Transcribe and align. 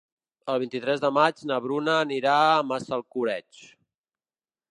El 0.53 0.55
vint-i-tres 0.61 1.03
de 1.03 1.11
maig 1.17 1.43
na 1.51 1.59
Bruna 1.65 1.99
anirà 2.07 2.33
a 2.45 2.57
Massalcoreig. 2.71 3.63